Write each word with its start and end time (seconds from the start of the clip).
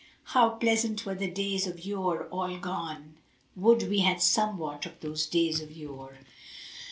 How 0.23 0.49
pleasant 0.49 1.05
were 1.05 1.13
the 1.13 1.29
days 1.29 1.67
of 1.67 1.85
yore 1.85 2.25
all 2.29 2.57
gone: 2.57 3.17
* 3.35 3.55
Would 3.55 3.87
we 3.87 3.99
had 3.99 4.19
somewhat 4.19 4.87
of 4.87 4.99
those 4.99 5.27
days 5.27 5.61
of 5.61 5.77
yore!" 5.77 6.17